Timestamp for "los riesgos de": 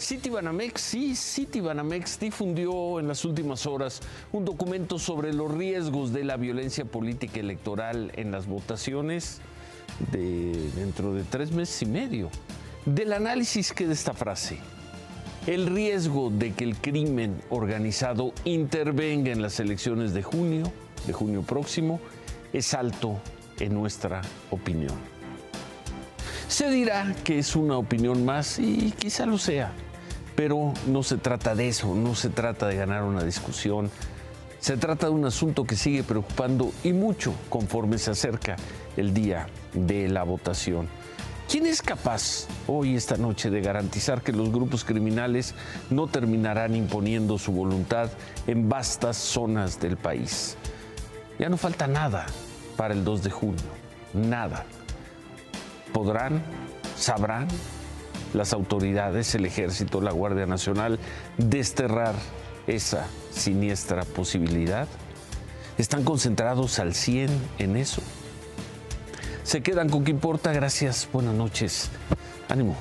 5.34-6.24